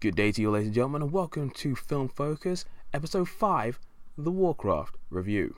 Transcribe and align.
Good 0.00 0.16
day 0.16 0.32
to 0.32 0.40
you, 0.40 0.50
ladies 0.50 0.68
and 0.68 0.74
gentlemen, 0.74 1.02
and 1.02 1.12
welcome 1.12 1.50
to 1.50 1.76
Film 1.76 2.08
Focus, 2.08 2.64
Episode 2.94 3.28
5 3.28 3.78
The 4.16 4.30
Warcraft 4.30 4.96
Review. 5.10 5.56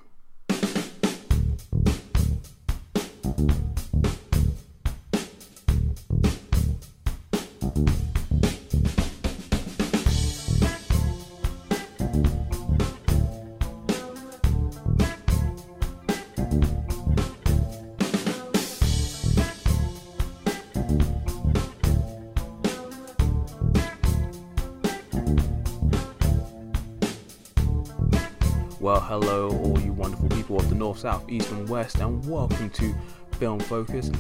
Well, 28.83 28.99
hello, 28.99 29.49
all 29.49 29.79
you 29.79 29.93
wonderful 29.93 30.29
people 30.31 30.59
of 30.59 30.69
the 30.69 30.75
North, 30.75 30.99
South, 30.99 31.31
East, 31.31 31.53
and 31.53 31.69
West, 31.69 32.01
and 32.01 32.29
welcome 32.29 32.69
to 32.71 32.93
Film 33.39 33.61
Focus. 33.61 34.11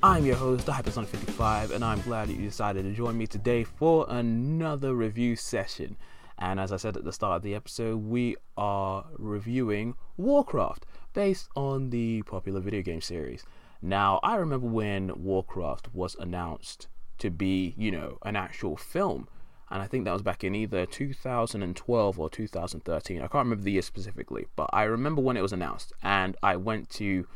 I'm 0.00 0.24
your 0.24 0.36
host, 0.36 0.64
the 0.64 0.70
Hypersonic55, 0.70 1.72
and 1.72 1.84
I'm 1.84 2.00
glad 2.02 2.28
that 2.28 2.36
you 2.36 2.42
decided 2.42 2.84
to 2.84 2.92
join 2.92 3.18
me 3.18 3.26
today 3.26 3.64
for 3.64 4.06
another 4.08 4.94
review 4.94 5.34
session. 5.34 5.96
And 6.38 6.60
as 6.60 6.70
I 6.70 6.76
said 6.76 6.96
at 6.96 7.02
the 7.02 7.12
start 7.12 7.38
of 7.38 7.42
the 7.42 7.56
episode, 7.56 7.96
we 7.96 8.36
are 8.56 9.06
reviewing 9.18 9.96
Warcraft, 10.16 10.86
based 11.12 11.48
on 11.56 11.90
the 11.90 12.22
popular 12.22 12.60
video 12.60 12.82
game 12.82 13.00
series. 13.00 13.44
Now, 13.82 14.20
I 14.22 14.36
remember 14.36 14.68
when 14.68 15.20
Warcraft 15.20 15.92
was 15.92 16.14
announced 16.20 16.86
to 17.18 17.28
be, 17.28 17.74
you 17.76 17.90
know, 17.90 18.18
an 18.22 18.36
actual 18.36 18.76
film 18.76 19.26
and 19.70 19.82
I 19.82 19.86
think 19.86 20.04
that 20.04 20.12
was 20.12 20.22
back 20.22 20.42
in 20.42 20.54
either 20.54 20.84
2012 20.84 22.20
or 22.20 22.30
2013. 22.30 23.16
I 23.16 23.20
can't 23.20 23.32
remember 23.34 23.62
the 23.62 23.72
year 23.72 23.82
specifically, 23.82 24.46
but 24.56 24.68
I 24.72 24.82
remember 24.82 25.20
when 25.20 25.36
it 25.36 25.42
was 25.42 25.52
announced, 25.52 25.92
and 26.02 26.36
I 26.42 26.56
went 26.56 26.90
to 26.90 27.26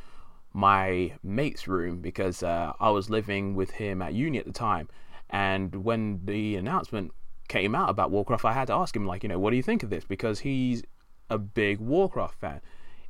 my 0.52 1.12
mate's 1.22 1.68
room 1.68 2.00
because 2.00 2.42
uh, 2.42 2.72
I 2.80 2.90
was 2.90 3.10
living 3.10 3.54
with 3.54 3.72
him 3.72 4.02
at 4.02 4.14
uni 4.14 4.38
at 4.38 4.46
the 4.46 4.52
time. 4.52 4.88
And 5.30 5.84
when 5.84 6.20
the 6.24 6.56
announcement 6.56 7.12
came 7.48 7.74
out 7.74 7.90
about 7.90 8.10
Warcraft, 8.10 8.44
I 8.44 8.52
had 8.52 8.66
to 8.68 8.74
ask 8.74 8.94
him, 8.94 9.06
like, 9.06 9.22
you 9.22 9.28
know, 9.28 9.38
what 9.38 9.50
do 9.50 9.56
you 9.56 9.62
think 9.62 9.82
of 9.82 9.90
this? 9.90 10.04
Because 10.04 10.40
he's 10.40 10.82
a 11.30 11.38
big 11.38 11.78
Warcraft 11.78 12.38
fan 12.40 12.60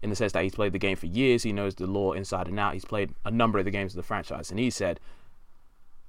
in 0.05 0.11
the 0.11 0.17
sense 0.17 0.33
that 0.33 0.43
he's 0.43 0.55
played 0.55 0.73
the 0.73 0.79
game 0.79 0.97
for 0.97 1.07
years, 1.07 1.45
he 1.45 1.53
knows 1.53 1.75
the 1.75 1.87
lore 1.87 2.15
inside 2.15 2.47
and 2.47 2.61
out, 2.61 2.75
he's 2.75 2.85
played 2.85 3.15
a 3.25 3.31
number 3.31 3.59
of 3.59 3.65
the 3.65 3.71
games 3.71 3.93
of 3.93 3.97
the 3.97 4.03
franchise, 4.03 4.51
and 4.51 4.61
he 4.61 4.69
said, 4.69 5.01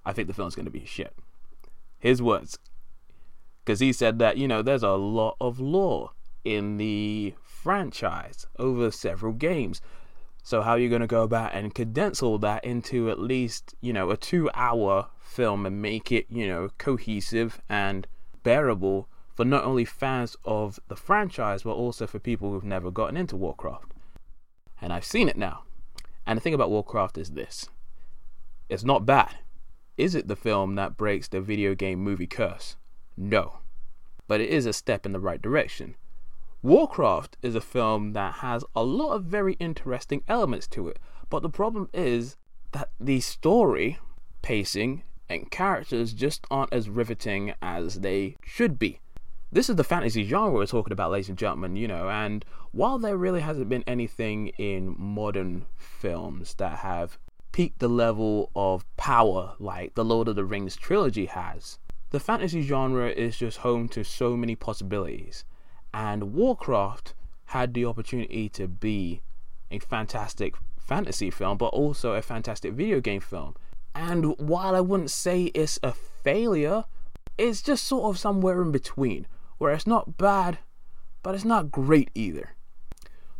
I 0.05 0.11
think 0.11 0.27
the 0.27 0.33
film's 0.33 0.53
going 0.53 0.65
to 0.65 0.71
be 0.71 0.83
shit. 0.85 1.13
His 1.97 2.21
words, 2.21 2.59
because 3.65 3.79
he 3.79 3.91
said 3.91 4.19
that 4.19 4.37
you 4.37 4.47
know 4.47 4.61
there's 4.61 4.83
a 4.83 4.91
lot 4.91 5.35
of 5.41 5.59
lore 5.59 6.11
in 6.43 6.77
the 6.77 7.33
franchise 7.43 8.45
over 8.59 8.91
several 8.91 9.33
games. 9.33 9.81
So 10.43 10.61
how 10.61 10.71
are 10.71 10.79
you 10.79 10.89
going 10.89 11.01
to 11.01 11.07
go 11.07 11.23
about 11.23 11.55
and 11.55 11.73
condense 11.73 12.21
all 12.21 12.37
that 12.37 12.63
into 12.63 13.09
at 13.09 13.19
least 13.19 13.73
you 13.81 13.91
know 13.91 14.11
a 14.11 14.17
two 14.17 14.49
hour 14.53 15.07
film 15.19 15.65
and 15.65 15.81
make 15.81 16.11
it 16.11 16.27
you 16.29 16.47
know 16.47 16.69
cohesive 16.77 17.59
and 17.67 18.05
bearable 18.43 19.09
for 19.33 19.43
not 19.43 19.63
only 19.63 19.83
fans 19.83 20.37
of 20.45 20.79
the 20.87 20.95
franchise 20.95 21.63
but 21.63 21.71
also 21.71 22.05
for 22.05 22.19
people 22.19 22.51
who've 22.51 22.63
never 22.63 22.91
gotten 22.91 23.17
into 23.17 23.35
warcraft? 23.35 23.91
And 24.79 24.93
i've 24.93 25.05
seen 25.05 25.27
it 25.27 25.37
now. 25.37 25.63
And 26.27 26.37
the 26.37 26.41
thing 26.41 26.53
about 26.53 26.69
warcraft 26.69 27.17
is 27.17 27.31
this. 27.31 27.69
It's 28.69 28.83
not 28.83 29.05
bad. 29.05 29.37
Is 29.97 30.13
it 30.13 30.27
the 30.27 30.35
film 30.35 30.75
that 30.75 30.97
breaks 30.97 31.27
the 31.27 31.41
video 31.41 31.73
game 31.73 31.99
movie 31.99 32.27
curse 32.27 32.75
no. 33.17 33.59
But 34.27 34.41
it 34.41 34.49
is 34.49 34.65
a 34.65 34.73
step 34.73 35.05
in 35.05 35.11
the 35.11 35.19
right 35.19 35.41
direction. 35.41 35.95
Warcraft 36.61 37.37
is 37.43 37.53
a 37.53 37.61
film 37.61 38.13
that 38.13 38.35
has 38.35 38.63
a 38.75 38.83
lot 38.83 39.13
of 39.13 39.25
very 39.25 39.53
interesting 39.59 40.23
elements 40.27 40.67
to 40.69 40.87
it, 40.87 40.97
but 41.29 41.43
the 41.43 41.49
problem 41.49 41.89
is 41.93 42.37
that 42.71 42.89
the 42.99 43.19
story, 43.19 43.99
pacing, 44.41 45.03
and 45.29 45.51
characters 45.51 46.11
just 46.13 46.45
aren't 46.49 46.73
as 46.73 46.89
riveting 46.89 47.53
as 47.61 48.01
they 48.01 48.35
should 48.43 48.79
be. 48.79 48.99
This 49.51 49.69
is 49.69 49.75
the 49.75 49.83
fantasy 49.83 50.23
genre 50.23 50.51
we're 50.51 50.65
talking 50.65 50.91
about, 50.91 51.11
ladies 51.11 51.29
and 51.29 51.37
gentlemen, 51.37 51.75
you 51.75 51.87
know, 51.87 52.09
and 52.09 52.43
while 52.71 52.97
there 52.97 53.15
really 53.15 53.41
hasn't 53.41 53.69
been 53.69 53.83
anything 53.87 54.47
in 54.57 54.95
modern 54.97 55.65
films 55.77 56.55
that 56.55 56.79
have 56.79 57.17
peaked 57.51 57.79
the 57.79 57.87
level 57.87 58.51
of 58.55 58.85
power 58.97 59.53
like 59.59 59.95
the 59.95 60.03
Lord 60.03 60.27
of 60.27 60.35
the 60.35 60.43
Rings 60.43 60.75
trilogy 60.75 61.27
has, 61.27 61.79
the 62.11 62.19
fantasy 62.19 62.61
genre 62.61 63.09
is 63.09 63.37
just 63.37 63.57
home 63.59 63.87
to 63.89 64.03
so 64.03 64.35
many 64.37 64.55
possibilities, 64.55 65.45
and 65.93 66.33
Warcraft 66.33 67.13
had 67.45 67.73
the 67.73 67.85
opportunity 67.85 68.49
to 68.49 68.67
be 68.67 69.21
a 69.71 69.79
fantastic 69.79 70.55
fantasy 70.77 71.29
film, 71.29 71.57
but 71.57 71.67
also 71.67 72.13
a 72.13 72.21
fantastic 72.21 72.73
video 72.73 72.99
game 72.99 73.21
film. 73.21 73.55
And 73.93 74.37
while 74.37 74.75
I 74.75 74.81
wouldn't 74.81 75.11
say 75.11 75.45
it's 75.45 75.79
a 75.81 75.93
failure, 75.93 76.85
it's 77.37 77.61
just 77.61 77.85
sort 77.85 78.09
of 78.09 78.19
somewhere 78.19 78.61
in 78.61 78.71
between, 78.71 79.27
where 79.57 79.73
it's 79.73 79.87
not 79.87 80.17
bad, 80.17 80.59
but 81.23 81.33
it's 81.33 81.45
not 81.45 81.71
great 81.71 82.11
either. 82.13 82.55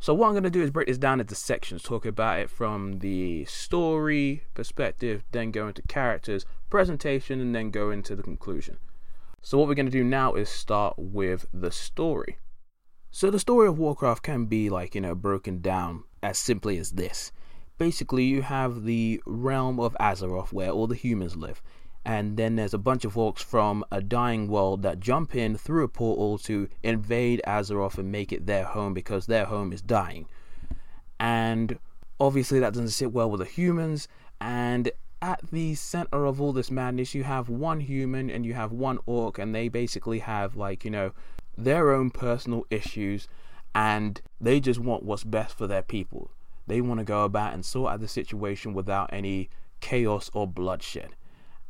So 0.06 0.14
what 0.14 0.28
I'm 0.28 0.34
going 0.34 0.44
to 0.44 0.52
do 0.52 0.62
is 0.62 0.70
break 0.70 0.86
this 0.86 1.00
down 1.00 1.20
into 1.20 1.34
sections, 1.34 1.82
talk 1.82 2.06
about 2.06 2.38
it 2.38 2.52
from 2.52 3.00
the 3.00 3.44
story 3.46 4.44
perspective, 4.54 5.24
then 5.32 5.50
go 5.50 5.68
into 5.68 5.82
characters, 5.82 6.46
presentation, 6.70 7.42
and 7.42 7.56
then 7.56 7.72
go 7.72 7.90
into 7.90 8.16
the 8.16 8.22
conclusion. 8.22 8.78
So 9.42 9.58
what 9.58 9.68
we're 9.68 9.74
going 9.74 9.88
to 9.88 9.92
do 9.92 10.04
now 10.04 10.36
is 10.36 10.48
start 10.48 10.94
with 11.00 11.48
the 11.52 11.72
story. 11.72 12.38
So 13.10 13.32
the 13.32 13.40
story 13.40 13.68
of 13.68 13.80
Warcraft 13.80 14.22
can 14.22 14.46
be 14.46 14.70
like, 14.70 14.94
you 14.94 15.02
know, 15.02 15.16
broken 15.16 15.60
down 15.60 16.04
as 16.22 16.38
simply 16.38 16.78
as 16.78 16.92
this. 16.92 17.32
Basically, 17.80 18.26
you 18.26 18.44
have 18.44 18.84
the 18.84 19.24
realm 19.26 19.80
of 19.80 19.98
Azeroth 20.00 20.54
where 20.54 20.70
all 20.70 20.86
the 20.86 20.94
humans 20.94 21.36
live 21.36 21.64
and 22.06 22.38
then 22.38 22.56
there's 22.56 22.74
a 22.74 22.78
bunch 22.78 23.04
of 23.04 23.16
orcs 23.16 23.40
from 23.40 23.84
a 23.92 24.00
dying 24.00 24.48
world 24.48 24.84
that 24.84 25.00
jump 25.00 25.36
in 25.36 25.58
through 25.58 25.84
a 25.84 25.88
portal 25.88 26.38
to 26.38 26.70
invade 26.84 27.42
Azeroth 27.48 27.98
and 27.98 28.12
make 28.12 28.32
it 28.32 28.46
their 28.46 28.64
home 28.64 28.94
because 28.94 29.26
their 29.26 29.46
home 29.46 29.74
is 29.74 29.82
dying. 29.82 30.28
And 31.20 31.80
obviously, 32.20 32.60
that 32.60 32.74
doesn't 32.74 32.90
sit 32.90 33.12
well 33.12 33.32
with 33.32 33.40
the 33.40 33.46
humans. 33.46 34.08
And 34.40 34.92
at 35.22 35.42
the 35.52 35.74
center 35.74 36.26
of 36.26 36.40
all 36.40 36.54
this 36.54 36.70
madness, 36.70 37.16
you 37.16 37.24
have 37.24 37.50
one 37.50 37.80
human 37.80 38.30
and 38.30 38.46
you 38.46 38.54
have 38.54 38.72
one 38.72 39.00
orc, 39.08 39.40
and 39.40 39.56
they 39.56 39.68
basically 39.68 40.20
have, 40.20 40.56
like, 40.56 40.86
you 40.86 40.92
know, 40.92 41.12
their 41.58 41.92
own 41.92 42.12
personal 42.12 42.66
issues, 42.70 43.28
and 43.74 44.22
they 44.40 44.60
just 44.60 44.80
want 44.80 45.04
what's 45.04 45.24
best 45.24 45.58
for 45.58 45.66
their 45.66 45.82
people. 45.82 46.30
They 46.68 46.82
want 46.82 47.00
to 47.00 47.04
go 47.04 47.24
about 47.24 47.54
and 47.54 47.66
sort 47.66 47.94
out 47.94 48.00
the 48.00 48.08
situation 48.08 48.74
without 48.74 49.10
any 49.12 49.50
chaos 49.80 50.30
or 50.34 50.48
bloodshed. 50.48 51.16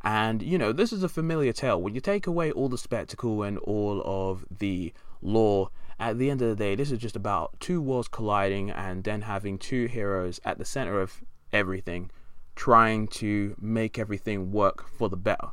And, 0.06 0.40
you 0.40 0.56
know, 0.56 0.70
this 0.70 0.92
is 0.92 1.02
a 1.02 1.08
familiar 1.08 1.52
tale. 1.52 1.82
When 1.82 1.96
you 1.96 2.00
take 2.00 2.28
away 2.28 2.52
all 2.52 2.68
the 2.68 2.78
spectacle 2.78 3.42
and 3.42 3.58
all 3.58 4.00
of 4.04 4.44
the 4.56 4.92
lore, 5.20 5.70
at 5.98 6.16
the 6.16 6.30
end 6.30 6.40
of 6.42 6.48
the 6.48 6.54
day, 6.54 6.76
this 6.76 6.92
is 6.92 7.00
just 7.00 7.16
about 7.16 7.58
two 7.58 7.82
worlds 7.82 8.06
colliding 8.06 8.70
and 8.70 9.02
then 9.02 9.22
having 9.22 9.58
two 9.58 9.86
heroes 9.86 10.38
at 10.44 10.58
the 10.58 10.64
center 10.64 11.00
of 11.00 11.24
everything 11.52 12.12
trying 12.54 13.08
to 13.08 13.56
make 13.60 13.98
everything 13.98 14.52
work 14.52 14.88
for 14.88 15.08
the 15.08 15.16
better. 15.16 15.48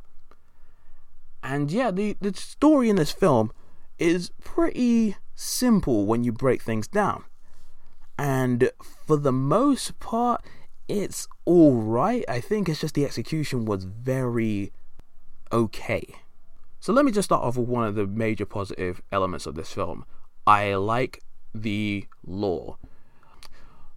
And 1.42 1.72
yeah, 1.72 1.90
the, 1.90 2.16
the 2.20 2.32
story 2.32 2.88
in 2.88 2.94
this 2.94 3.10
film 3.10 3.50
is 3.98 4.30
pretty 4.44 5.16
simple 5.34 6.06
when 6.06 6.22
you 6.22 6.30
break 6.30 6.62
things 6.62 6.86
down. 6.86 7.24
And 8.16 8.70
for 8.80 9.16
the 9.16 9.32
most 9.32 9.98
part, 9.98 10.44
it's 10.86 11.26
all 11.44 11.74
right. 11.74 12.24
I 12.28 12.40
think 12.40 12.68
it's 12.68 12.80
just 12.80 12.94
the 12.94 13.04
execution 13.04 13.64
was 13.64 13.84
very 13.84 14.72
okay. 15.52 16.04
So 16.80 16.92
let 16.92 17.04
me 17.04 17.12
just 17.12 17.26
start 17.26 17.42
off 17.42 17.56
with 17.56 17.68
one 17.68 17.86
of 17.86 17.94
the 17.94 18.06
major 18.06 18.46
positive 18.46 19.02
elements 19.10 19.46
of 19.46 19.54
this 19.54 19.72
film. 19.72 20.04
I 20.46 20.74
like 20.74 21.22
the 21.54 22.06
lore. 22.26 22.76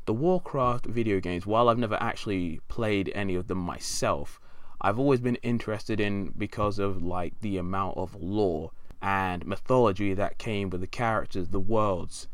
The 0.06 0.14
Warcraft 0.14 0.86
video 0.86 1.20
games, 1.20 1.46
while 1.46 1.68
I've 1.68 1.78
never 1.78 2.02
actually 2.02 2.62
played 2.70 3.12
any 3.14 3.36
of 3.36 3.48
them 3.48 3.58
myself, 3.58 4.40
I've 4.80 5.00
always 5.00 5.20
been 5.20 5.36
interested 5.38 6.00
in 6.00 6.34
because 6.38 6.80
of 6.80 7.04
like 7.04 7.40
the 7.42 7.58
amount 7.58 7.98
of 7.98 8.16
lore 8.16 8.72
and 9.02 9.46
mythology 9.46 10.14
that 10.14 10.38
came 10.38 10.70
with 10.70 10.82
the 10.82 10.88
characters, 10.88 11.50
the 11.50 11.60
worlds, 11.60 12.28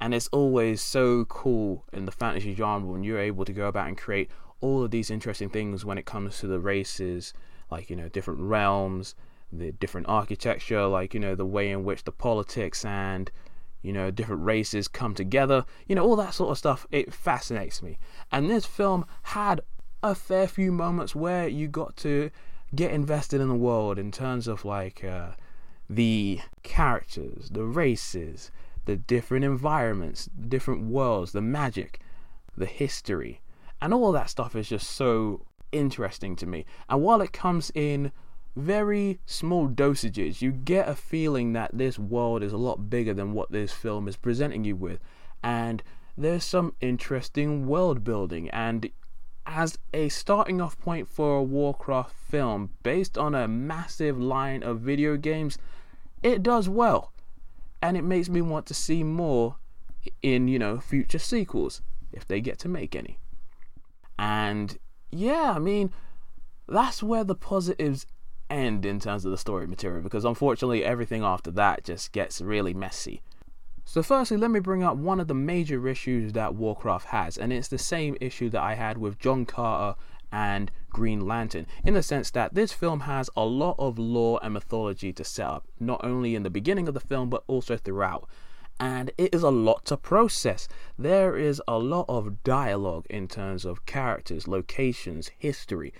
and 0.00 0.14
it's 0.14 0.28
always 0.28 0.82
so 0.82 1.24
cool 1.24 1.84
in 1.92 2.04
the 2.04 2.12
fantasy 2.12 2.54
genre 2.54 2.90
when 2.90 3.02
you're 3.02 3.18
able 3.18 3.44
to 3.44 3.52
go 3.52 3.66
about 3.66 3.88
and 3.88 3.96
create 3.96 4.30
all 4.60 4.82
of 4.82 4.90
these 4.90 5.10
interesting 5.10 5.48
things 5.48 5.84
when 5.84 5.98
it 5.98 6.06
comes 6.06 6.38
to 6.38 6.46
the 6.46 6.58
races, 6.60 7.32
like, 7.70 7.90
you 7.90 7.96
know, 7.96 8.08
different 8.08 8.40
realms, 8.40 9.14
the 9.52 9.72
different 9.72 10.08
architecture, 10.08 10.86
like, 10.86 11.14
you 11.14 11.20
know, 11.20 11.34
the 11.34 11.46
way 11.46 11.70
in 11.70 11.84
which 11.84 12.04
the 12.04 12.12
politics 12.12 12.84
and, 12.84 13.30
you 13.82 13.92
know, 13.92 14.10
different 14.10 14.44
races 14.44 14.88
come 14.88 15.14
together, 15.14 15.64
you 15.86 15.94
know, 15.94 16.04
all 16.04 16.16
that 16.16 16.34
sort 16.34 16.50
of 16.50 16.58
stuff. 16.58 16.86
It 16.90 17.12
fascinates 17.12 17.82
me. 17.82 17.98
And 18.32 18.50
this 18.50 18.66
film 18.66 19.06
had 19.22 19.60
a 20.02 20.14
fair 20.14 20.48
few 20.48 20.72
moments 20.72 21.14
where 21.14 21.48
you 21.48 21.68
got 21.68 21.96
to 21.98 22.30
get 22.74 22.90
invested 22.90 23.40
in 23.40 23.48
the 23.48 23.54
world 23.54 23.98
in 23.98 24.10
terms 24.10 24.48
of 24.48 24.64
like 24.64 25.04
uh, 25.04 25.30
the 25.88 26.40
characters, 26.62 27.50
the 27.50 27.64
races, 27.64 28.50
the 28.86 28.96
different 28.96 29.44
environments, 29.44 30.28
the 30.36 30.46
different 30.46 30.86
worlds, 30.86 31.32
the 31.32 31.40
magic, 31.40 32.00
the 32.56 32.66
history, 32.66 33.40
and 33.80 33.92
all 33.92 34.12
that 34.12 34.30
stuff 34.30 34.56
is 34.56 34.68
just 34.68 34.90
so 34.90 35.44
interesting 35.72 36.36
to 36.36 36.46
me. 36.46 36.64
And 36.88 37.02
while 37.02 37.20
it 37.20 37.32
comes 37.32 37.70
in 37.74 38.12
very 38.54 39.20
small 39.26 39.68
dosages, 39.68 40.40
you 40.40 40.50
get 40.50 40.88
a 40.88 40.94
feeling 40.94 41.52
that 41.52 41.70
this 41.74 41.98
world 41.98 42.42
is 42.42 42.52
a 42.52 42.56
lot 42.58 42.88
bigger 42.88 43.12
than 43.12 43.32
what 43.32 43.52
this 43.52 43.72
film 43.72 44.08
is 44.08 44.16
presenting 44.16 44.64
you 44.64 44.76
with. 44.76 44.98
And 45.42 45.82
there's 46.16 46.44
some 46.44 46.74
interesting 46.80 47.66
world 47.66 48.02
building. 48.02 48.48
And 48.50 48.90
as 49.44 49.78
a 49.92 50.08
starting 50.08 50.60
off 50.60 50.78
point 50.78 51.08
for 51.08 51.36
a 51.36 51.42
Warcraft 51.42 52.14
film 52.14 52.70
based 52.82 53.18
on 53.18 53.34
a 53.34 53.46
massive 53.46 54.18
line 54.18 54.62
of 54.62 54.80
video 54.80 55.16
games, 55.16 55.58
it 56.22 56.42
does 56.42 56.68
well. 56.68 57.12
And 57.82 57.96
it 57.96 58.02
makes 58.02 58.30
me 58.30 58.40
want 58.40 58.64
to 58.66 58.74
see 58.74 59.04
more 59.04 59.56
in, 60.22 60.48
you 60.48 60.58
know, 60.58 60.80
future 60.80 61.18
sequels, 61.18 61.82
if 62.12 62.26
they 62.26 62.40
get 62.40 62.58
to 62.60 62.68
make 62.68 62.96
any. 62.96 63.18
And 64.18 64.78
yeah, 65.10 65.52
I 65.54 65.58
mean, 65.58 65.92
that's 66.68 67.02
where 67.02 67.24
the 67.24 67.34
positives 67.34 68.06
end 68.48 68.86
in 68.86 69.00
terms 69.00 69.24
of 69.24 69.30
the 69.30 69.38
story 69.38 69.66
material 69.66 70.02
because 70.02 70.24
unfortunately 70.24 70.84
everything 70.84 71.22
after 71.22 71.50
that 71.50 71.84
just 71.84 72.12
gets 72.12 72.40
really 72.40 72.74
messy. 72.74 73.22
So, 73.88 74.02
firstly, 74.02 74.36
let 74.36 74.50
me 74.50 74.58
bring 74.58 74.82
up 74.82 74.96
one 74.96 75.20
of 75.20 75.28
the 75.28 75.34
major 75.34 75.86
issues 75.86 76.32
that 76.32 76.56
Warcraft 76.56 77.06
has, 77.06 77.38
and 77.38 77.52
it's 77.52 77.68
the 77.68 77.78
same 77.78 78.16
issue 78.20 78.50
that 78.50 78.60
I 78.60 78.74
had 78.74 78.98
with 78.98 79.20
John 79.20 79.46
Carter 79.46 79.96
and 80.32 80.72
Green 80.90 81.20
Lantern, 81.20 81.68
in 81.84 81.94
the 81.94 82.02
sense 82.02 82.32
that 82.32 82.54
this 82.54 82.72
film 82.72 83.00
has 83.00 83.30
a 83.36 83.44
lot 83.44 83.76
of 83.78 83.96
lore 83.96 84.40
and 84.42 84.54
mythology 84.54 85.12
to 85.12 85.22
set 85.22 85.46
up, 85.46 85.68
not 85.78 86.04
only 86.04 86.34
in 86.34 86.42
the 86.42 86.50
beginning 86.50 86.88
of 86.88 86.94
the 86.94 87.00
film 87.00 87.30
but 87.30 87.44
also 87.46 87.76
throughout. 87.76 88.28
And 88.78 89.10
it 89.16 89.34
is 89.34 89.42
a 89.42 89.50
lot 89.50 89.84
to 89.86 89.96
process. 89.96 90.68
There 90.98 91.36
is 91.36 91.62
a 91.66 91.78
lot 91.78 92.04
of 92.08 92.42
dialogue 92.44 93.06
in 93.08 93.28
terms 93.28 93.64
of 93.64 93.86
characters, 93.86 94.46
locations, 94.46 95.30
history, 95.38 95.94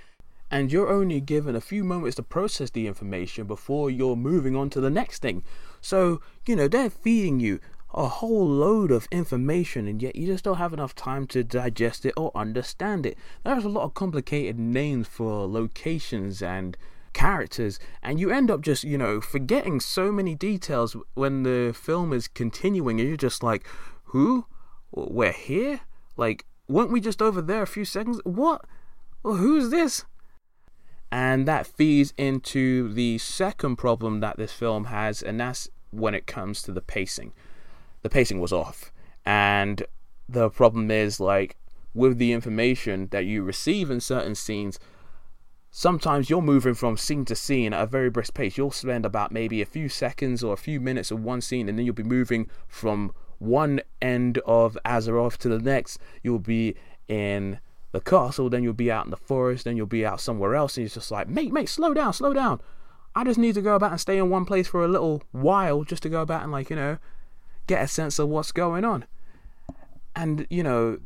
and 0.51 0.71
you're 0.71 0.89
only 0.89 1.21
given 1.21 1.57
a 1.57 1.61
few 1.61 1.83
moments 1.83 2.17
to 2.17 2.23
process 2.23 2.71
the 2.71 2.87
information 2.87 3.47
before 3.47 3.91
you're 3.91 4.17
moving 4.17 4.55
on 4.55 4.71
to 4.71 4.81
the 4.81 4.91
next 4.91 5.21
thing. 5.21 5.43
So, 5.81 6.21
you 6.47 6.55
know, 6.55 6.69
they're 6.69 6.91
feeding 6.91 7.41
you 7.41 7.61
a 7.95 8.09
whole 8.09 8.47
load 8.47 8.91
of 8.91 9.09
information 9.11 9.89
and 9.89 10.03
yet 10.03 10.17
you 10.17 10.27
just 10.27 10.45
don't 10.45 10.59
have 10.59 10.73
enough 10.73 10.95
time 10.95 11.27
to 11.29 11.43
digest 11.43 12.05
it 12.05 12.13
or 12.17 12.31
understand 12.35 13.07
it. 13.07 13.17
There's 13.43 13.65
a 13.65 13.71
lot 13.71 13.85
of 13.85 13.95
complicated 13.95 14.59
names 14.59 15.09
for 15.09 15.49
locations 15.49 16.43
and 16.43 16.77
characters 17.17 17.81
and 18.03 18.21
you 18.21 18.31
end 18.31 18.51
up 18.51 18.61
just, 18.61 18.85
you 18.85 18.99
know, 18.99 19.23
forgetting 19.23 19.81
so 19.81 20.13
many 20.13 20.35
details 20.35 20.95
when 21.15 21.45
the 21.45 21.75
film 21.75 22.13
is 22.13 22.29
continuing 22.29 23.01
and 23.01 23.09
you're 23.09 23.17
just 23.17 23.43
like, 23.43 23.67
"Who? 24.13 24.45
We're 24.93 25.33
here? 25.33 25.81
Like, 26.19 26.45
weren't 26.69 26.93
we 26.93 27.01
just 27.01 27.23
over 27.23 27.41
there 27.41 27.63
a 27.63 27.67
few 27.67 27.87
seconds? 27.87 28.21
What? 28.25 28.67
Well, 29.23 29.37
who's 29.37 29.71
this?" 29.71 30.05
And 31.11 31.49
that 31.49 31.67
feeds 31.67 32.13
into 32.19 32.93
the 32.93 33.17
second 33.17 33.77
problem 33.77 34.21
that 34.21 34.37
this 34.37 34.53
film 34.53 34.87
has, 34.87 35.23
and 35.23 35.41
that's 35.41 35.71
when 35.91 36.15
it 36.15 36.27
comes 36.27 36.61
to 36.63 36.73
the 36.73 36.83
pacing. 36.83 37.33
The 38.03 38.11
pacing 38.11 38.41
was 38.41 38.53
off. 38.53 38.93
And 39.25 39.87
the 40.29 40.51
problem 40.51 40.91
is, 40.91 41.19
like, 41.19 41.57
with 41.95 42.19
the 42.19 42.33
information 42.33 43.09
that 43.11 43.25
you 43.25 43.43
receive 43.43 43.91
in 43.91 44.01
certain 44.01 44.35
scenes, 44.35 44.79
sometimes 45.71 46.31
you're 46.31 46.43
moving 46.43 46.75
from 46.75 46.97
scene 46.97 47.25
to 47.27 47.35
scene 47.35 47.73
at 47.73 47.83
a 47.83 47.87
very 47.87 48.11
brisk 48.11 48.35
pace. 48.35 48.57
You'll 48.57 48.71
spend 48.71 49.05
about 49.05 49.33
maybe 49.33 49.61
a 49.61 49.67
few 49.67 49.89
seconds 49.89 50.43
or 50.43 50.55
a 50.55 50.59
few 50.59 50.81
minutes 50.81 51.11
of 51.11 51.23
one 51.23 51.41
scene, 51.41 51.69
and 51.69 51.79
then 51.79 51.85
you'll 51.85 51.95
be 51.95 52.03
moving 52.03 52.49
from 52.67 53.13
one 53.39 53.81
end 54.01 54.39
of 54.47 54.79
Azeroth 54.85 55.37
to 55.39 55.49
the 55.49 55.59
next. 55.59 55.99
You'll 56.23 56.39
be 56.39 56.75
in 57.09 57.61
the 57.93 58.01
castle, 58.01 58.51
then 58.51 58.63
you'll 58.63 58.73
be 58.73 58.91
out 58.91 59.05
in 59.05 59.11
the 59.11 59.17
forest, 59.17 59.65
then 59.65 59.77
you'll 59.77 59.87
be 59.87 60.05
out 60.05 60.21
somewhere 60.21 60.55
else, 60.55 60.77
and 60.77 60.87
it's 60.87 60.95
just 60.95 61.11
like, 61.11 61.29
mate, 61.29 61.53
mate, 61.53 61.69
slow 61.69 61.95
down, 61.95 62.13
slow 62.13 62.33
down. 62.33 62.61
I 63.15 63.25
just 63.25 63.39
need 63.39 63.55
to 63.55 63.63
go 63.63 63.75
about 63.75 63.93
and 63.93 64.01
stay 64.01 64.19
in 64.19 64.29
one 64.29 64.45
place 64.45 64.69
for 64.69 64.85
a 64.85 64.89
little 64.89 65.23
while 65.33 65.85
just 65.85 66.03
to 66.03 66.09
go 66.09 66.21
about 66.21 66.43
and, 66.43 66.53
like, 66.53 66.69
you 66.69 66.77
know, 66.77 66.99
get 67.67 67.83
a 67.83 67.89
sense 67.89 68.19
of 68.19 68.29
what's 68.29 68.53
going 68.53 68.85
on. 68.85 69.07
And, 70.15 70.47
you 70.51 70.63
know, 70.63 70.99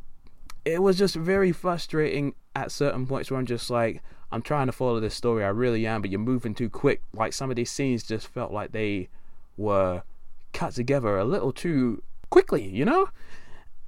it 0.65 0.81
was 0.81 0.97
just 0.97 1.15
very 1.15 1.51
frustrating 1.51 2.35
at 2.55 2.71
certain 2.71 3.07
points 3.07 3.31
where 3.31 3.39
I'm 3.39 3.45
just 3.45 3.69
like, 3.69 4.01
I'm 4.31 4.41
trying 4.41 4.67
to 4.67 4.71
follow 4.71 4.99
this 4.99 5.15
story, 5.15 5.43
I 5.43 5.49
really 5.49 5.85
am, 5.85 6.01
but 6.01 6.09
you're 6.09 6.19
moving 6.19 6.55
too 6.55 6.69
quick. 6.69 7.01
Like, 7.13 7.33
some 7.33 7.49
of 7.49 7.55
these 7.55 7.69
scenes 7.69 8.03
just 8.03 8.27
felt 8.27 8.51
like 8.51 8.71
they 8.71 9.09
were 9.57 10.03
cut 10.53 10.73
together 10.73 11.17
a 11.17 11.25
little 11.25 11.51
too 11.51 12.01
quickly, 12.29 12.65
you 12.65 12.85
know? 12.85 13.09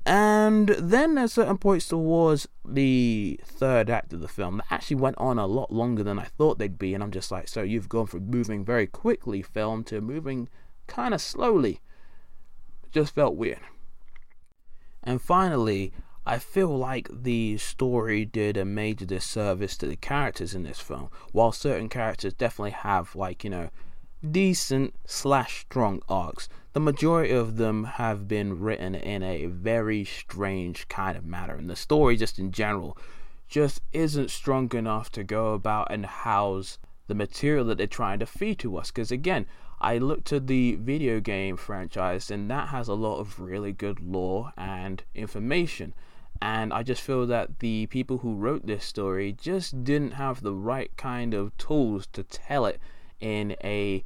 And 0.05 0.67
then 0.67 1.17
at 1.17 1.31
certain 1.31 1.57
points 1.57 1.87
towards 1.87 2.47
the 2.65 3.39
third 3.45 3.89
act 3.89 4.11
of 4.11 4.19
the 4.19 4.27
film 4.27 4.57
that 4.57 4.65
actually 4.69 4.97
went 4.97 5.17
on 5.17 5.39
a 5.39 5.47
lot 5.47 5.71
longer 5.71 6.03
than 6.03 6.19
I 6.19 6.25
thought 6.25 6.59
they'd 6.59 6.77
be, 6.77 6.93
and 6.93 7.01
I'm 7.01 7.11
just 7.11 7.31
like, 7.31 7.47
so 7.47 7.61
you've 7.61 7.87
gone 7.87 8.07
from 8.07 8.29
moving 8.29 8.65
very 8.65 8.85
quickly 8.85 9.41
film 9.41 9.85
to 9.85 10.01
moving 10.01 10.49
kind 10.87 11.13
of 11.13 11.21
slowly. 11.21 11.79
Just 12.91 13.15
felt 13.15 13.35
weird. 13.35 13.61
And 15.01 15.21
finally, 15.21 15.93
I 16.25 16.39
feel 16.39 16.77
like 16.77 17.09
the 17.11 17.57
story 17.57 18.23
did 18.23 18.55
a 18.55 18.63
major 18.63 19.05
disservice 19.05 19.75
to 19.77 19.87
the 19.87 19.97
characters 19.97 20.55
in 20.55 20.63
this 20.63 20.79
film. 20.79 21.09
While 21.33 21.51
certain 21.51 21.89
characters 21.89 22.33
definitely 22.33 22.71
have, 22.71 23.15
like, 23.15 23.43
you 23.43 23.49
know, 23.49 23.69
decent 24.31 24.95
slash 25.05 25.61
strong 25.61 26.01
arcs. 26.07 26.47
The 26.71 26.79
majority 26.79 27.33
of 27.33 27.57
them 27.57 27.83
have 27.83 28.27
been 28.27 28.59
written 28.59 28.95
in 28.95 29.21
a 29.21 29.47
very 29.47 30.05
strange 30.05 30.87
kind 30.87 31.17
of 31.17 31.25
manner, 31.25 31.55
and 31.55 31.69
the 31.69 31.75
story, 31.75 32.15
just 32.15 32.39
in 32.39 32.51
general, 32.51 32.97
just 33.49 33.81
isn't 33.91 34.31
strong 34.31 34.73
enough 34.73 35.11
to 35.11 35.23
go 35.23 35.53
about 35.53 35.91
and 35.91 36.05
house 36.05 36.77
the 37.07 37.15
material 37.15 37.65
that 37.65 37.77
they're 37.77 37.85
trying 37.85 38.19
to 38.19 38.25
feed 38.25 38.59
to 38.59 38.77
us. 38.77 38.91
Because 38.91 39.11
again, 39.11 39.45
I 39.81 39.97
looked 39.97 40.31
at 40.31 40.47
the 40.47 40.75
video 40.75 41.19
game 41.19 41.57
franchise, 41.57 42.31
and 42.31 42.49
that 42.49 42.69
has 42.69 42.87
a 42.87 42.93
lot 42.93 43.19
of 43.19 43.41
really 43.41 43.73
good 43.73 43.99
lore 43.99 44.53
and 44.57 45.03
information. 45.13 45.93
And 46.43 46.73
I 46.73 46.83
just 46.83 47.01
feel 47.01 47.25
that 47.27 47.59
the 47.59 47.85
people 47.85 48.17
who 48.17 48.35
wrote 48.35 48.67
this 48.67 48.83
story 48.83 49.31
just 49.31 49.85
didn't 49.85 50.15
have 50.15 50.41
the 50.41 50.53
right 50.53 50.91
kind 50.97 51.33
of 51.33 51.57
tools 51.57 52.05
to 52.07 52.23
tell 52.23 52.65
it 52.65 52.81
in 53.21 53.55
a 53.63 54.03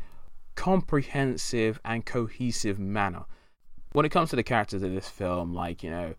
comprehensive 0.54 1.80
and 1.84 2.06
cohesive 2.06 2.78
manner. 2.78 3.26
When 3.94 4.06
it 4.06 4.12
comes 4.12 4.30
to 4.30 4.36
the 4.36 4.44
characters 4.44 4.84
of 4.84 4.94
this 4.94 5.10
film, 5.10 5.56
like, 5.56 5.82
you 5.82 5.90
know, 5.90 6.14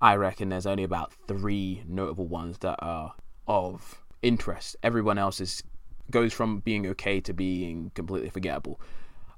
I 0.00 0.16
reckon 0.16 0.48
there's 0.48 0.66
only 0.66 0.82
about 0.82 1.12
three 1.28 1.84
notable 1.86 2.26
ones 2.26 2.58
that 2.58 2.80
are 2.80 3.14
of 3.46 4.02
interest. 4.22 4.74
Everyone 4.82 5.16
else 5.16 5.40
is 5.40 5.62
goes 6.10 6.32
from 6.32 6.58
being 6.58 6.88
okay 6.88 7.20
to 7.20 7.32
being 7.32 7.92
completely 7.94 8.30
forgettable. 8.30 8.80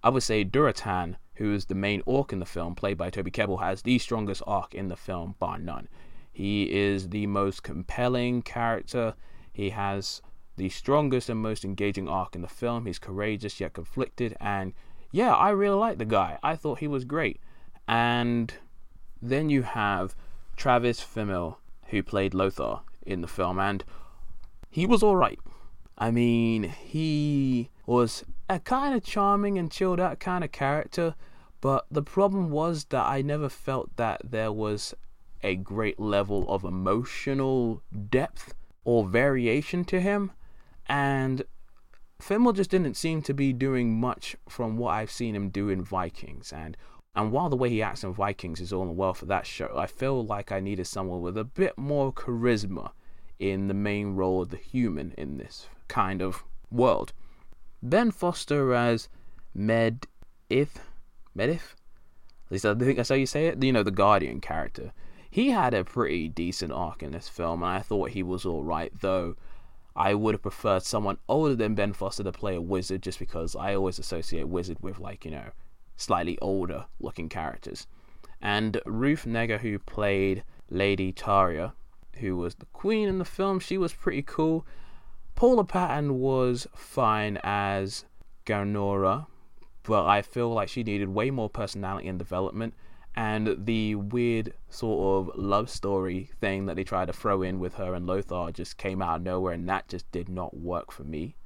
I 0.02 0.08
would 0.08 0.22
say 0.22 0.42
Durotan, 0.42 1.16
who 1.38 1.54
is 1.54 1.66
the 1.66 1.74
main 1.74 2.02
orc 2.04 2.32
in 2.32 2.40
the 2.40 2.44
film, 2.44 2.74
played 2.74 2.98
by 2.98 3.10
Toby 3.10 3.30
Kebbell, 3.30 3.60
has 3.60 3.82
the 3.82 3.98
strongest 3.98 4.42
arc 4.46 4.74
in 4.74 4.88
the 4.88 4.96
film, 4.96 5.36
bar 5.38 5.58
none. 5.58 5.88
He 6.32 6.64
is 6.64 7.08
the 7.08 7.26
most 7.26 7.62
compelling 7.62 8.42
character. 8.42 9.14
He 9.52 9.70
has 9.70 10.20
the 10.56 10.68
strongest 10.68 11.28
and 11.28 11.40
most 11.40 11.64
engaging 11.64 12.08
arc 12.08 12.34
in 12.34 12.42
the 12.42 12.48
film. 12.48 12.86
He's 12.86 12.98
courageous 12.98 13.60
yet 13.60 13.72
conflicted, 13.72 14.36
and 14.40 14.72
yeah, 15.12 15.32
I 15.32 15.50
really 15.50 15.78
like 15.78 15.98
the 15.98 16.04
guy. 16.04 16.38
I 16.42 16.56
thought 16.56 16.80
he 16.80 16.88
was 16.88 17.04
great. 17.04 17.40
And 17.86 18.52
then 19.22 19.48
you 19.48 19.62
have 19.62 20.16
Travis 20.56 21.00
Fimmel, 21.00 21.56
who 21.86 22.02
played 22.02 22.34
Lothar 22.34 22.80
in 23.06 23.20
the 23.20 23.28
film, 23.28 23.60
and 23.60 23.84
he 24.70 24.86
was 24.86 25.04
alright. 25.04 25.38
I 25.96 26.10
mean, 26.10 26.64
he 26.64 27.70
was 27.86 28.24
a 28.48 28.58
kind 28.58 28.94
of 28.94 29.04
charming 29.04 29.56
and 29.56 29.70
chilled 29.70 30.00
out 30.00 30.18
kind 30.18 30.44
of 30.44 30.52
character, 30.52 31.14
but 31.60 31.86
the 31.90 32.02
problem 32.02 32.50
was 32.50 32.84
that 32.86 33.06
I 33.06 33.22
never 33.22 33.48
felt 33.48 33.96
that 33.96 34.20
there 34.24 34.52
was 34.52 34.94
a 35.42 35.56
great 35.56 35.98
level 35.98 36.48
of 36.48 36.64
emotional 36.64 37.82
depth 38.10 38.54
or 38.84 39.06
variation 39.06 39.84
to 39.84 40.00
him. 40.00 40.32
And 40.86 41.44
Fimmel 42.20 42.54
just 42.54 42.70
didn't 42.70 42.96
seem 42.96 43.22
to 43.22 43.34
be 43.34 43.52
doing 43.52 44.00
much 44.00 44.36
from 44.48 44.76
what 44.76 44.90
I've 44.90 45.10
seen 45.10 45.34
him 45.34 45.50
do 45.50 45.68
in 45.68 45.82
Vikings. 45.82 46.52
And 46.52 46.76
and 47.14 47.32
while 47.32 47.48
the 47.48 47.56
way 47.56 47.68
he 47.68 47.82
acts 47.82 48.04
in 48.04 48.12
Vikings 48.12 48.60
is 48.60 48.72
all 48.72 48.86
well 48.86 49.14
for 49.14 49.26
that 49.26 49.46
show, 49.46 49.74
I 49.76 49.86
feel 49.86 50.24
like 50.24 50.52
I 50.52 50.60
needed 50.60 50.86
someone 50.86 51.20
with 51.20 51.36
a 51.36 51.44
bit 51.44 51.76
more 51.76 52.12
charisma 52.12 52.92
in 53.38 53.66
the 53.66 53.74
main 53.74 54.14
role 54.14 54.42
of 54.42 54.50
the 54.50 54.56
human 54.56 55.14
in 55.18 55.36
this 55.36 55.68
kind 55.88 56.22
of 56.22 56.44
world. 56.70 57.12
Ben 57.82 58.10
Foster 58.10 58.72
as 58.72 59.08
Medivh, 59.56 60.76
Medivh? 61.38 61.74
At 62.46 62.52
least 62.52 62.66
I 62.66 62.74
think 62.74 62.96
that's 62.96 63.10
how 63.10 63.14
you 63.14 63.26
say 63.26 63.46
it. 63.46 63.62
You 63.62 63.72
know, 63.72 63.82
the 63.82 63.90
Guardian 63.90 64.40
character. 64.40 64.92
He 65.30 65.50
had 65.50 65.74
a 65.74 65.84
pretty 65.84 66.28
decent 66.28 66.72
arc 66.72 67.02
in 67.02 67.12
this 67.12 67.28
film, 67.28 67.62
and 67.62 67.72
I 67.72 67.80
thought 67.80 68.10
he 68.10 68.22
was 68.22 68.44
alright, 68.46 68.92
though 69.00 69.36
I 69.94 70.14
would 70.14 70.34
have 70.34 70.42
preferred 70.42 70.82
someone 70.82 71.18
older 71.28 71.54
than 71.54 71.74
Ben 71.74 71.92
Foster 71.92 72.24
to 72.24 72.32
play 72.32 72.54
a 72.54 72.60
wizard 72.60 73.02
just 73.02 73.18
because 73.18 73.54
I 73.54 73.74
always 73.74 73.98
associate 73.98 74.48
wizard 74.48 74.78
with 74.80 74.98
like, 74.98 75.24
you 75.24 75.30
know, 75.30 75.50
slightly 75.96 76.38
older 76.40 76.86
looking 77.00 77.28
characters. 77.28 77.86
And 78.40 78.80
Ruth 78.86 79.24
Negga, 79.26 79.58
who 79.58 79.78
played 79.78 80.44
Lady 80.70 81.12
Taria, 81.12 81.72
who 82.16 82.36
was 82.36 82.54
the 82.54 82.66
queen 82.66 83.08
in 83.08 83.18
the 83.18 83.24
film, 83.24 83.60
she 83.60 83.76
was 83.76 83.92
pretty 83.92 84.22
cool. 84.22 84.66
Paula 85.34 85.64
Patton 85.64 86.18
was 86.18 86.66
fine 86.74 87.38
as 87.42 88.04
Garona, 88.46 89.26
but 89.88 90.04
I 90.04 90.20
feel 90.20 90.50
like 90.52 90.68
she 90.68 90.82
needed 90.82 91.08
way 91.08 91.30
more 91.30 91.48
personality 91.48 92.08
and 92.08 92.18
development. 92.18 92.74
And 93.16 93.64
the 93.64 93.94
weird 93.94 94.52
sort 94.68 95.28
of 95.28 95.34
love 95.34 95.70
story 95.70 96.28
thing 96.40 96.66
that 96.66 96.76
they 96.76 96.84
tried 96.84 97.06
to 97.06 97.14
throw 97.14 97.40
in 97.40 97.58
with 97.58 97.74
her 97.74 97.94
and 97.94 98.06
Lothar 98.06 98.52
just 98.52 98.76
came 98.76 99.00
out 99.00 99.16
of 99.16 99.22
nowhere, 99.22 99.54
and 99.54 99.66
that 99.68 99.88
just 99.88 100.08
did 100.12 100.28
not 100.28 100.54
work 100.54 100.92
for 100.92 101.04
me. 101.04 101.36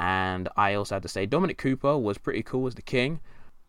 And 0.00 0.48
I 0.56 0.74
also 0.74 0.94
had 0.94 1.02
to 1.02 1.08
say, 1.08 1.26
Dominic 1.26 1.58
Cooper 1.58 1.98
was 1.98 2.16
pretty 2.16 2.42
cool 2.42 2.66
as 2.66 2.74
the 2.74 2.82
king. 2.82 3.20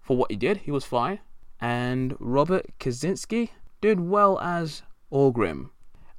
For 0.02 0.16
what 0.16 0.32
he 0.32 0.38
did, 0.38 0.58
he 0.58 0.72
was 0.72 0.86
fine. 0.86 1.20
And 1.60 2.16
Robert 2.20 2.68
Kazinsky 2.80 3.50
did 3.82 4.00
well 4.00 4.40
as 4.40 4.82
Orgrim. 5.12 5.72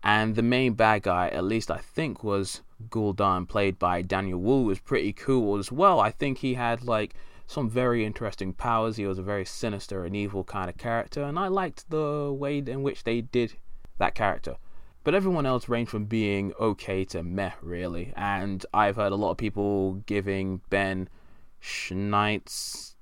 And 0.03 0.35
the 0.35 0.43
main 0.43 0.75
bad 0.75 1.03
guy, 1.05 1.29
at 1.29 1.45
least 1.45 1.71
I 1.71 1.79
think, 1.79 2.23
was 2.23 2.61
Gul'dan, 2.91 3.49
played 3.49 3.79
by 3.79 4.03
Daniel 4.03 4.39
Wu, 4.39 4.65
was 4.65 4.81
pretty 4.81 5.15
cool 5.15 5.59
as 5.59 5.73
well. 5.73 5.99
I 5.99 6.11
think 6.11 6.39
he 6.39 6.55
had 6.55 6.85
like 6.85 7.15
some 7.51 7.69
very 7.69 8.07
interesting 8.07 8.53
powers. 8.53 8.97
He 8.97 9.07
was 9.07 9.19
a 9.19 9.25
very 9.25 9.45
sinister 9.45 10.05
and 10.05 10.15
evil 10.15 10.45
kind 10.45 10.71
of 10.71 10.77
character, 10.77 11.25
and 11.25 11.37
I 11.37 11.49
liked 11.49 11.91
the 11.91 12.33
way 12.33 12.59
in 12.59 12.85
which 12.85 13.03
they 13.03 13.23
did 13.23 13.55
that 13.99 14.15
character. 14.15 14.55
But 15.03 15.17
everyone 15.17 15.47
else 15.47 15.69
ranged 15.69 15.91
from 15.91 16.05
being 16.05 16.53
okay 16.61 17.05
to 17.07 17.25
meh, 17.25 17.51
really. 17.61 18.13
And 18.15 18.65
I've 18.73 18.95
heard 18.95 19.11
a 19.11 19.17
lot 19.17 19.33
of 19.33 19.37
people 19.37 19.95
giving 20.07 20.61
Ben 20.71 21.09
Schnetzer, 21.61 22.95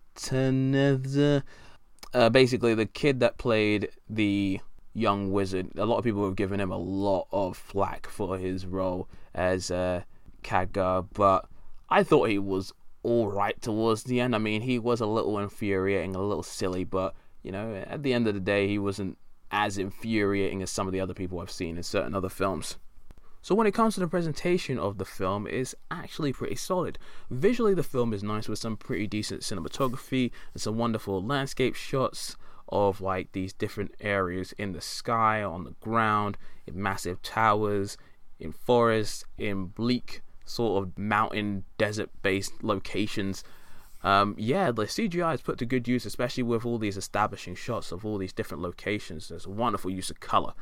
uh, 2.15 2.31
basically 2.31 2.75
the 2.75 2.87
kid 2.87 3.21
that 3.21 3.37
played 3.37 3.91
the 4.09 4.61
young 4.95 5.31
wizard. 5.31 5.73
A 5.77 5.85
lot 5.85 5.99
of 5.99 6.05
people 6.05 6.25
have 6.25 6.37
given 6.37 6.59
him 6.59 6.73
a 6.73 6.79
lot 6.79 7.27
of 7.33 7.55
flack 7.55 8.07
for 8.07 8.39
his 8.39 8.65
role 8.65 9.11
as 9.35 9.71
uh, 9.71 10.05
Khadgar, 10.43 11.07
but 11.13 11.47
I 11.91 12.03
thought 12.03 12.31
he 12.31 12.39
was 12.39 12.73
all 13.03 13.29
right 13.29 13.61
towards 13.61 14.05
the 14.05 14.21
end. 14.21 14.35
I 14.35 14.39
mean, 14.39 14.63
he 14.63 14.79
was 14.79 15.01
a 15.01 15.07
little 15.07 15.39
infuriating, 15.39 16.15
a 16.15 16.23
little 16.23 16.43
silly, 16.43 16.85
but 16.85 17.15
you 17.43 17.53
know, 17.53 17.83
at 17.87 18.03
the 18.03 18.13
end 18.13 18.29
of 18.29 18.35
the 18.35 18.41
day, 18.41 18.67
he 18.67 18.79
wasn't 18.79 19.17
as 19.51 19.79
infuriating 19.79 20.63
as 20.63 20.71
some 20.71 20.87
of 20.87 20.93
the 20.93 21.01
other 21.01 21.15
people 21.15 21.41
I've 21.41 21.51
seen 21.51 21.77
in 21.77 21.83
certain 21.83 22.15
other 22.15 22.29
films. 22.29 22.77
So 23.41 23.55
when 23.55 23.67
it 23.67 23.75
comes 23.75 23.95
to 23.95 24.01
the 24.01 24.09
presentation 24.09 24.79
of 24.79 24.99
the 24.99 25.05
film, 25.05 25.47
it's 25.47 25.75
actually 25.91 26.33
pretty 26.33 26.57
solid. 26.57 26.99
Visually, 27.31 27.73
the 27.73 27.83
film 27.83 28.13
is 28.13 28.23
nice 28.23 28.49
with 28.49 28.59
some 28.59 28.77
pretty 28.77 29.07
decent 29.07 29.43
cinematography 29.43 30.33
and 30.53 30.61
some 30.61 30.77
wonderful 30.77 31.25
landscape 31.25 31.75
shots 31.75 32.37
of 32.69 33.01
like 33.01 33.33
these 33.33 33.53
different 33.53 33.95
areas 34.01 34.53
in 34.59 34.73
the 34.73 34.81
sky, 34.81 35.43
on 35.43 35.65
the 35.65 35.75
ground, 35.81 36.37
in 36.67 36.83
massive 36.83 37.23
towers, 37.23 37.97
in 38.39 38.53
forests, 38.53 39.25
in 39.39 39.67
bleak 39.67 40.21
sort 40.49 40.83
of 40.83 40.99
mountain 40.99 41.65
desert 41.77 42.11
based 42.23 42.63
locations. 42.63 43.45
Um, 44.03 44.35
yeah, 44.39 44.71
the 44.71 44.85
CGI 44.85 45.35
is 45.35 45.41
put 45.41 45.59
to 45.59 45.67
good 45.67 45.89
use, 45.89 46.07
especially 46.07 46.45
with 46.45 46.65
all 46.65 46.79
these 46.79 46.97
establishing 46.97 47.55
shots 47.55 47.93
of 47.93 48.05
all 48.07 48.19
these 48.19 48.33
different 48.33 48.63
locations. 48.63 49.29
There's 49.29 49.47
a 49.47 49.51
wonderful 49.51 49.91
use 49.91 50.11
of 50.11 50.21
color. 50.21 50.55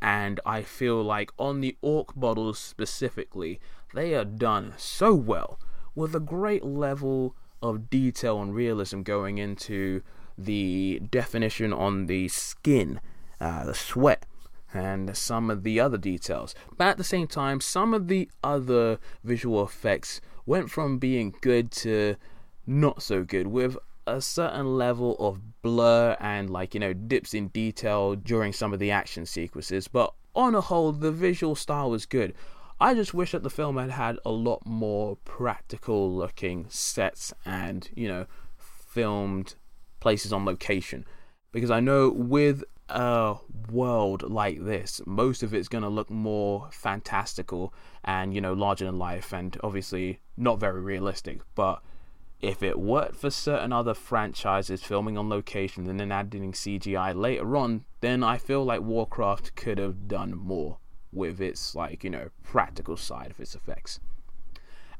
And 0.00 0.40
I 0.44 0.62
feel 0.62 1.02
like 1.02 1.32
on 1.38 1.60
the 1.60 1.76
Orc 1.80 2.16
models 2.16 2.58
specifically, 2.58 3.60
they 3.94 4.14
are 4.14 4.24
done 4.24 4.74
so 4.76 5.14
well 5.14 5.58
with 5.94 6.14
a 6.14 6.20
great 6.20 6.64
level 6.64 7.36
of 7.62 7.88
detail 7.88 8.42
and 8.42 8.54
realism 8.54 9.02
going 9.02 9.38
into 9.38 10.02
the 10.36 11.00
definition 11.10 11.72
on 11.72 12.06
the 12.06 12.28
skin, 12.28 13.00
uh, 13.40 13.64
the 13.64 13.74
sweat, 13.74 14.26
and 14.74 15.16
some 15.16 15.50
of 15.50 15.62
the 15.62 15.80
other 15.80 15.98
details. 15.98 16.54
But 16.76 16.88
at 16.88 16.98
the 16.98 17.04
same 17.04 17.26
time, 17.26 17.60
some 17.60 17.92
of 17.94 18.08
the 18.08 18.30
other 18.42 18.98
visual 19.22 19.62
effects 19.62 20.20
went 20.46 20.70
from 20.70 20.98
being 20.98 21.34
good 21.40 21.70
to 21.70 22.16
not 22.66 23.02
so 23.02 23.24
good, 23.24 23.48
with 23.48 23.76
a 24.06 24.20
certain 24.20 24.76
level 24.76 25.16
of 25.18 25.62
blur 25.62 26.16
and, 26.18 26.50
like, 26.50 26.74
you 26.74 26.80
know, 26.80 26.92
dips 26.92 27.34
in 27.34 27.48
detail 27.48 28.16
during 28.16 28.52
some 28.52 28.72
of 28.72 28.78
the 28.78 28.90
action 28.90 29.26
sequences. 29.26 29.88
But 29.88 30.12
on 30.34 30.54
a 30.54 30.60
whole, 30.60 30.92
the 30.92 31.12
visual 31.12 31.54
style 31.54 31.90
was 31.90 32.06
good. 32.06 32.34
I 32.80 32.94
just 32.94 33.14
wish 33.14 33.32
that 33.32 33.44
the 33.44 33.50
film 33.50 33.76
had 33.76 33.90
had 33.90 34.18
a 34.24 34.30
lot 34.30 34.66
more 34.66 35.16
practical 35.24 36.12
looking 36.12 36.66
sets 36.68 37.32
and, 37.44 37.88
you 37.94 38.08
know, 38.08 38.26
filmed 38.56 39.54
places 40.00 40.32
on 40.32 40.44
location. 40.44 41.04
Because 41.52 41.70
I 41.70 41.78
know 41.78 42.10
with 42.10 42.64
a 42.88 43.36
world 43.72 44.30
like 44.30 44.64
this, 44.64 45.00
most 45.06 45.42
of 45.42 45.54
it's 45.54 45.68
going 45.68 45.82
to 45.82 45.88
look 45.88 46.10
more 46.10 46.68
fantastical 46.70 47.72
and, 48.04 48.34
you 48.34 48.40
know, 48.40 48.52
larger 48.52 48.84
than 48.84 48.98
life 48.98 49.32
and 49.32 49.56
obviously 49.62 50.20
not 50.36 50.60
very 50.60 50.80
realistic. 50.80 51.40
But 51.54 51.82
if 52.40 52.62
it 52.62 52.78
worked 52.78 53.16
for 53.16 53.30
certain 53.30 53.72
other 53.72 53.94
franchises 53.94 54.82
filming 54.82 55.16
on 55.16 55.28
location 55.28 55.88
and 55.88 55.98
then 55.98 56.12
adding 56.12 56.52
CGI 56.52 57.14
later 57.14 57.56
on, 57.56 57.84
then 58.00 58.22
I 58.22 58.36
feel 58.36 58.64
like 58.64 58.80
Warcraft 58.80 59.54
could 59.54 59.78
have 59.78 60.08
done 60.08 60.36
more 60.36 60.78
with 61.12 61.40
its, 61.40 61.74
like, 61.74 62.02
you 62.02 62.10
know, 62.10 62.30
practical 62.42 62.96
side 62.96 63.30
of 63.30 63.38
its 63.38 63.54
effects. 63.54 64.00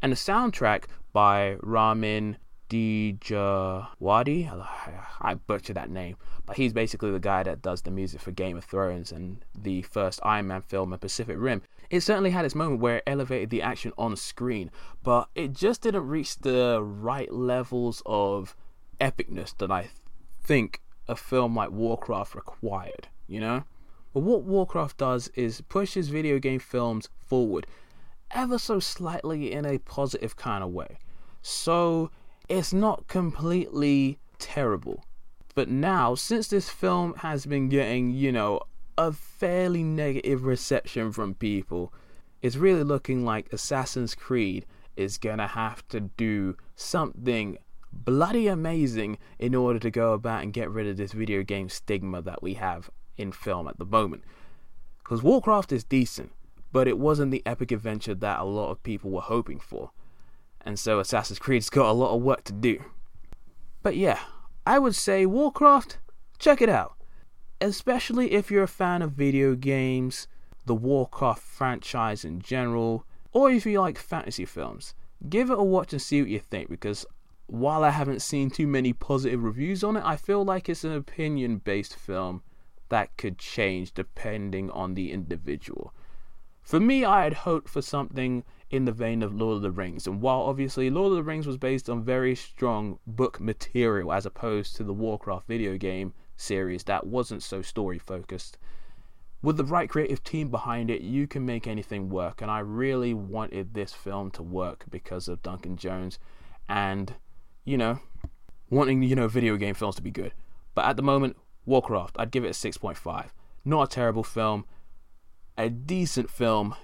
And 0.01 0.13
the 0.13 0.17
soundtrack 0.17 0.85
by 1.13 1.57
Ramin 1.61 2.37
Djawadi. 2.73 4.49
I 5.21 5.35
butcher 5.35 5.75
that 5.75 5.91
name, 5.91 6.17
but 6.47 6.57
he's 6.57 6.73
basically 6.73 7.11
the 7.11 7.21
guy 7.21 7.43
that 7.43 7.63
does 7.63 7.83
the 7.83 7.91
music 7.91 8.21
for 8.21 8.31
Game 8.31 8.57
of 8.57 8.65
Thrones 8.65 9.13
and 9.13 9.45
the 9.55 9.83
first 9.83 10.21
Iron 10.23 10.47
Man 10.49 10.63
film 10.63 10.93
and 10.93 11.01
Pacific 11.01 11.37
Rim. 11.39 11.63
It 11.91 12.01
certainly 12.01 12.31
had 12.31 12.45
its 12.47 12.55
moment 12.55 12.81
where 12.81 12.97
it 12.97 13.05
elevated 13.07 13.51
the 13.51 13.61
action 13.61 13.93
on 13.99 14.17
screen, 14.17 14.71
but 15.03 15.29
it 15.35 15.53
just 15.53 15.83
didn't 15.83 16.09
reach 16.09 16.39
the 16.39 16.83
right 16.83 17.31
levels 17.31 18.03
of 18.07 18.57
epicness 19.01 19.57
that 19.59 19.71
I 19.71 19.91
think 20.43 20.81
a 21.07 21.15
film 21.15 21.55
like 21.55 21.71
Warcraft 21.71 22.35
required, 22.35 23.09
you 23.27 23.41
know? 23.41 23.65
But 24.15 24.21
what 24.21 24.45
Warcraft 24.45 24.97
does 24.97 25.29
is 25.35 25.61
pushes 25.63 26.09
video 26.09 26.39
game 26.39 26.61
films 26.61 27.11
forward 27.19 27.67
ever 28.31 28.59
so 28.59 28.81
slightly 28.81 29.53
in 29.53 29.67
a 29.67 29.79
positive 29.79 30.37
kind 30.37 30.65
of 30.65 30.71
way. 30.71 30.99
So 31.43 32.11
it's 32.53 32.73
not 32.73 33.07
completely 33.09 34.19
terrible. 34.39 35.07
But 35.55 35.71
now, 35.71 36.15
since 36.15 36.49
this 36.49 36.69
film 36.69 37.15
has 37.17 37.47
been 37.47 37.71
getting, 37.71 38.11
you 38.11 38.31
know, 38.31 38.61
a 38.99 39.11
fairly 39.13 39.83
negative 39.83 40.45
reception 40.45 41.13
from 41.13 41.35
people, 41.35 41.95
it's 42.43 42.57
really 42.57 42.83
looking 42.83 43.25
like 43.25 43.51
Assassin's 43.55 44.15
Creed 44.15 44.67
is 44.97 45.17
gonna 45.17 45.47
have 45.47 45.89
to 45.89 46.01
do 46.01 46.55
something 46.77 47.57
bloody 47.91 48.49
amazing 48.49 49.17
in 49.39 49.55
order 49.55 49.79
to 49.79 49.91
go 49.91 50.13
about 50.13 50.43
and 50.43 50.53
get 50.53 50.71
rid 50.71 50.87
of 50.87 50.99
this 50.99 51.13
video 51.13 51.43
game 51.43 51.71
stigma 51.71 52.21
that 52.21 52.43
we 52.43 52.55
have 52.55 52.91
in 53.17 53.33
film 53.33 53.67
at 53.67 53.79
the 53.79 53.87
moment. 53.87 54.25
Because 54.99 55.23
Warcraft 55.23 55.73
is 55.73 55.85
decent, 55.85 56.33
but 56.71 56.87
it 56.87 56.99
wasn't 56.99 57.31
the 57.31 57.43
epic 57.47 57.73
adventure 57.73 58.15
that 58.15 58.41
a 58.41 58.45
lot 58.45 58.71
of 58.71 58.83
people 58.83 59.11
were 59.11 59.23
hoping 59.23 59.59
for 59.59 59.91
and 60.65 60.79
so 60.79 61.01
Assassin's 61.01 61.39
Creed's 61.39 61.71
got 61.71 61.91
a 61.91 61.93
lot 61.93 62.15
of 62.15 62.23
work 62.23 62.45
to 62.45 62.53
do. 62.53 62.83
But 63.83 63.97
yeah, 63.97 64.21
I 64.67 64.79
would 64.79 64.95
say 64.95 65.27
Warcraft, 65.27 65.99
check 66.39 66.63
it 66.63 66.69
out. 66.69 66.95
Especially 67.61 68.33
if 68.33 68.51
you're 68.51 68.63
a 68.63 68.69
fan 68.69 69.03
of 69.03 69.13
video 69.13 69.55
games, 69.55 70.29
the 70.67 70.75
Warcraft 70.75 71.43
franchise 71.43 72.25
in 72.25 72.41
general, 72.41 73.05
or 73.33 73.51
if 73.51 73.67
you 73.67 73.81
like 73.81 73.99
fantasy 73.99 74.45
films. 74.45 74.95
Give 75.29 75.51
it 75.51 75.59
a 75.59 75.63
watch 75.63 75.93
and 75.93 76.03
see 76.03 76.21
what 76.21 76.31
you 76.31 76.41
think 76.41 76.69
because 76.69 77.07
while 77.47 77.85
I 77.85 77.91
haven't 77.91 78.23
seen 78.23 78.51
too 78.51 78.67
many 78.67 78.93
positive 78.93 79.43
reviews 79.43 79.85
on 79.85 79.97
it, 79.97 80.05
I 80.05 80.17
feel 80.17 80.45
like 80.45 80.69
it's 80.69 80.85
an 80.85 80.93
opinion 80.93 81.59
based 81.59 81.95
film 81.97 82.43
that 82.89 83.17
could 83.17 83.39
change 83.39 83.95
depending 83.95 84.71
on 84.71 84.95
the 84.95 85.13
individual. 85.13 85.95
For 86.63 86.81
me, 86.81 87.05
I 87.05 87.25
had 87.25 87.35
hoped 87.35 87.69
for 87.69 87.83
something 87.83 88.45
in 88.71 88.85
the 88.87 88.93
vein 88.93 89.23
of 89.23 89.35
Lord 89.35 89.57
of 89.57 89.63
the 89.63 89.71
Rings. 89.71 90.07
And 90.07 90.23
while 90.23 90.43
obviously 90.43 90.89
Lord 90.89 91.11
of 91.11 91.17
the 91.17 91.23
Rings 91.23 91.47
was 91.47 91.59
based 91.59 91.91
on 91.91 92.03
very 92.03 92.35
strong 92.35 92.99
book 93.07 93.41
material 93.41 94.13
as 94.13 94.25
opposed 94.25 94.77
to 94.77 94.85
the 94.85 94.95
Warcraft 94.95 95.47
video 95.47 95.77
game 95.77 96.15
series 96.37 96.85
that 96.85 97.07
wasn't 97.07 97.43
so 97.43 97.63
story 97.63 97.99
focused, 97.99 98.57
with 99.43 99.57
the 99.57 99.65
right 99.65 99.91
creative 99.91 100.23
team 100.23 100.51
behind 100.51 100.89
it, 100.89 101.03
you 101.03 101.27
can 101.27 101.45
make 101.45 101.67
anything 101.67 102.09
work. 102.09 102.41
And 102.41 102.51
I 102.51 102.61
really 102.61 103.13
wanted 103.13 103.75
this 103.75 103.93
film 103.93 104.31
to 104.33 104.43
work 104.43 104.85
because 104.89 105.29
of 105.29 105.43
Duncan 105.43 105.77
Jones 105.77 106.19
and, 106.69 107.15
you 107.65 107.77
know, 107.77 107.99
wanting, 108.71 109.03
you 109.03 109.17
know, 109.17 109.29
video 109.29 109.57
game 109.57 109.75
films 109.75 109.97
to 109.97 110.03
be 110.03 110.11
good. 110.11 110.33
But 110.75 110.87
at 110.87 110.97
the 110.97 111.03
moment, 111.03 111.37
Warcraft, 111.67 112.17
I'd 112.19 112.31
give 112.31 112.45
it 112.45 112.49
a 112.49 112.69
6.5. 112.69 113.31
Not 113.65 113.83
a 113.83 113.95
terrible 113.95 114.25
film, 114.25 114.65
a 115.57 115.69
decent 115.69 116.31
film 116.31 116.75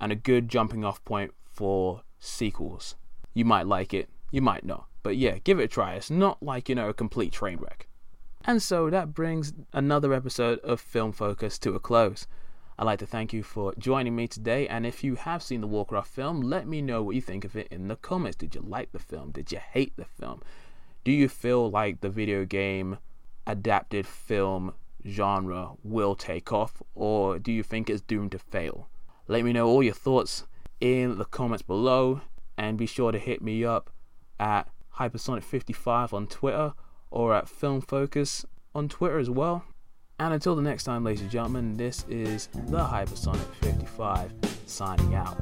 and 0.00 0.12
a 0.12 0.16
good 0.16 0.48
jumping 0.48 0.84
off 0.84 1.04
point 1.04 1.32
for 1.44 2.02
sequels. 2.18 2.94
You 3.34 3.44
might 3.44 3.66
like 3.66 3.92
it, 3.92 4.08
you 4.30 4.42
might 4.42 4.64
not. 4.64 4.86
But 5.02 5.16
yeah, 5.16 5.38
give 5.38 5.58
it 5.60 5.64
a 5.64 5.68
try. 5.68 5.94
It's 5.94 6.10
not 6.10 6.42
like, 6.42 6.68
you 6.68 6.74
know, 6.74 6.88
a 6.88 6.94
complete 6.94 7.32
train 7.32 7.58
wreck. 7.58 7.88
And 8.44 8.62
so 8.62 8.90
that 8.90 9.14
brings 9.14 9.52
another 9.72 10.12
episode 10.12 10.58
of 10.60 10.80
Film 10.80 11.12
Focus 11.12 11.58
to 11.60 11.74
a 11.74 11.80
close. 11.80 12.26
I'd 12.78 12.84
like 12.84 13.00
to 13.00 13.06
thank 13.06 13.32
you 13.32 13.42
for 13.42 13.74
joining 13.76 14.14
me 14.14 14.28
today. 14.28 14.68
And 14.68 14.86
if 14.86 15.02
you 15.02 15.16
have 15.16 15.42
seen 15.42 15.60
the 15.60 15.66
Warcraft 15.66 16.10
film, 16.10 16.40
let 16.40 16.66
me 16.66 16.80
know 16.80 17.02
what 17.02 17.16
you 17.16 17.20
think 17.20 17.44
of 17.44 17.56
it 17.56 17.68
in 17.70 17.88
the 17.88 17.96
comments. 17.96 18.36
Did 18.36 18.54
you 18.54 18.60
like 18.60 18.92
the 18.92 19.00
film? 19.00 19.32
Did 19.32 19.50
you 19.50 19.58
hate 19.58 19.96
the 19.96 20.04
film? 20.04 20.42
Do 21.04 21.10
you 21.10 21.28
feel 21.28 21.70
like 21.70 22.00
the 22.00 22.08
video 22.08 22.44
game 22.44 22.98
adapted 23.46 24.06
film 24.06 24.74
genre 25.06 25.72
will 25.82 26.14
take 26.14 26.52
off, 26.52 26.82
or 26.94 27.38
do 27.38 27.52
you 27.52 27.62
think 27.62 27.88
it's 27.88 28.00
doomed 28.00 28.32
to 28.32 28.38
fail? 28.38 28.88
Let 29.26 29.44
me 29.44 29.52
know 29.52 29.66
all 29.66 29.82
your 29.82 29.94
thoughts 29.94 30.46
in 30.80 31.18
the 31.18 31.24
comments 31.24 31.62
below, 31.62 32.22
and 32.56 32.76
be 32.78 32.86
sure 32.86 33.12
to 33.12 33.18
hit 33.18 33.42
me 33.42 33.64
up 33.64 33.90
at 34.40 34.68
Hypersonic55 34.96 36.12
on 36.12 36.26
Twitter 36.26 36.72
or 37.10 37.34
at 37.34 37.48
Film 37.48 37.80
Focus 37.80 38.44
on 38.74 38.88
Twitter 38.88 39.18
as 39.18 39.30
well. 39.30 39.64
And 40.18 40.34
until 40.34 40.56
the 40.56 40.62
next 40.62 40.84
time, 40.84 41.04
ladies 41.04 41.22
and 41.22 41.30
gentlemen, 41.30 41.76
this 41.76 42.04
is 42.08 42.48
the 42.66 42.78
Hypersonic 42.78 43.54
55 43.60 44.32
signing 44.66 45.14
out. 45.14 45.36